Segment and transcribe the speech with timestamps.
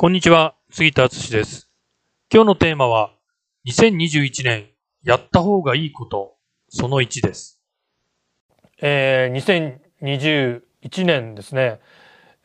[0.00, 1.68] こんにちは、杉田敦です。
[2.32, 3.12] 今日のテーマは、
[3.66, 4.70] 2021年
[5.02, 6.36] やった方がいいこと、
[6.70, 7.60] その1です。
[8.80, 11.80] えー2021年ですね、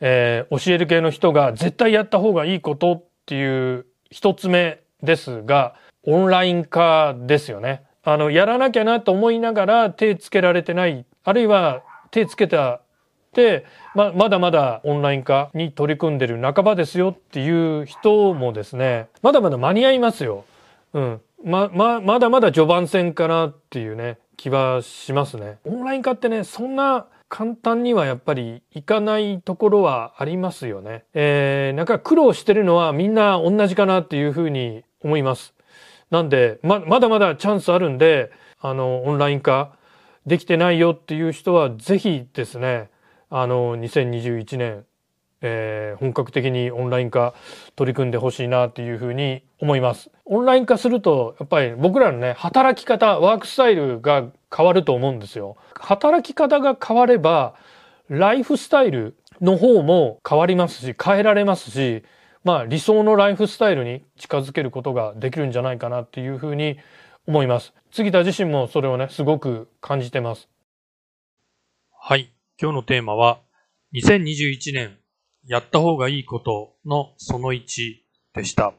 [0.00, 7.84] えー教える系の人が絶対やった方がいいことっていう一つ目ですが、オンライン化ですよね。
[8.02, 12.82] あの、やらなきゃなと思いながら手つけられてない、あるいは手つけた、
[13.94, 20.44] ままだまだオンライン化に取り組んでる半ばですよっていう人もですね、まだまだ間に合いますよ。
[20.92, 21.20] うん。
[21.44, 25.58] ま、ま、まだまだ序盤戦かなっていうね、気はしますね。
[25.64, 31.04] オンライン化ってね、そんな簡単にはやっぱりいかないところはありますよね。
[31.14, 35.54] えー、なんか苦労してるのはみんな同じかなっていうふうに思います。
[36.10, 39.72] なんで、ま、まだまだチャンスあるんで、あの、オンライン化
[40.24, 42.90] できてないよっていう人は、ぜひですね、
[43.30, 44.84] あの、2021年、
[45.42, 47.34] えー本格的にオンライン化
[47.74, 50.10] 取り組んでほしいなっていうふうに思います。
[50.26, 55.56] オンライン化すると、やっぱり僕らのね、働き方、ワークスタイルが変わると思うんですよ。
[55.74, 57.54] 働き方が変われば、
[58.08, 62.04] ライフスタイルの方も変わりますし、変えられますし、
[62.44, 66.78] まあ理想のライフスタイルに近づけることができるんじゃないかなっていうふうに
[67.26, 67.72] 思います。
[67.90, 70.48] 杉田自身もそれをね、すごく感じてます。
[71.98, 72.35] はい。
[72.58, 73.42] 今日のテーマは、
[73.92, 74.96] 2021年
[75.46, 77.66] やった方がいいことのその1
[78.32, 78.72] でした。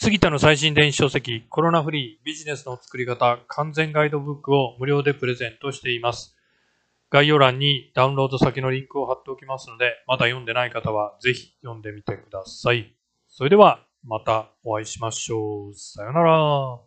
[0.00, 6.34] 杉田の最新電子書籍、コロナフリービジネスの作り方完全ガイドブックを無料でプレゼントしています。
[7.10, 12.96] 概要欄にダウンロード先のリンクを貼っておきますので、まだ読んでない方はぜひ読んでみてください。
[13.28, 15.74] それでは、またお会いしましょう。
[15.74, 16.85] さよなら。